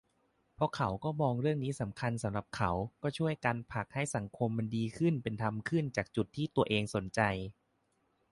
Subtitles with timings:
[0.53, 2.71] เพราะเขาก็มองเรื่องนี้สำคัญสำหรับเขา
[3.03, 7.21] ก็ช่วยกันผลักให้สังคมมันดีขึ้นเป็นธรรมขึ้นจากจุดที่ตัวเองสนใจ